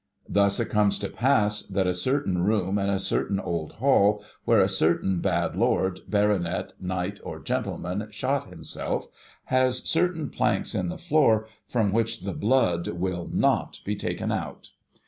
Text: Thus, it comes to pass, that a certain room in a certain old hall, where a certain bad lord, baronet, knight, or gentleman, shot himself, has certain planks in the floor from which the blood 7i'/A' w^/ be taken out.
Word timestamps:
Thus, 0.27 0.59
it 0.59 0.69
comes 0.71 0.97
to 0.97 1.09
pass, 1.09 1.61
that 1.61 1.85
a 1.85 1.93
certain 1.93 2.39
room 2.43 2.79
in 2.79 2.89
a 2.89 2.99
certain 2.99 3.39
old 3.39 3.73
hall, 3.73 4.23
where 4.45 4.59
a 4.59 4.67
certain 4.67 5.19
bad 5.19 5.55
lord, 5.55 5.99
baronet, 6.09 6.73
knight, 6.79 7.19
or 7.23 7.39
gentleman, 7.39 8.07
shot 8.09 8.47
himself, 8.49 9.05
has 9.45 9.83
certain 9.83 10.31
planks 10.31 10.73
in 10.73 10.89
the 10.89 10.97
floor 10.97 11.45
from 11.67 11.91
which 11.91 12.21
the 12.21 12.33
blood 12.33 12.85
7i'/A' 12.85 12.99
w^/ 13.29 13.83
be 13.83 13.95
taken 13.95 14.31
out. 14.31 14.71